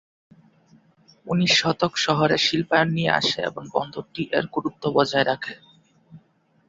[1.25, 5.55] উনিশ শতক শহরে শিল্পায়ন নিয়ে আসে এবং বন্দরটি এর গুরুত্ব বজায় রাখে।